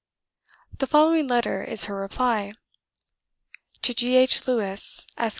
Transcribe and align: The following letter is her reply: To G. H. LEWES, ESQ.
The 0.79 0.87
following 0.87 1.27
letter 1.27 1.63
is 1.63 1.85
her 1.85 1.95
reply: 1.95 2.53
To 3.83 3.93
G. 3.93 4.15
H. 4.15 4.47
LEWES, 4.47 5.05
ESQ. 5.15 5.29